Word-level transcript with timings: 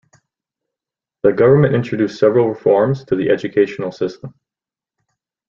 The 1.21 1.31
government 1.31 1.75
introduced 1.75 2.17
several 2.17 2.49
reforms 2.49 3.05
to 3.05 3.15
the 3.15 3.29
educational 3.29 3.91
system. 3.91 4.33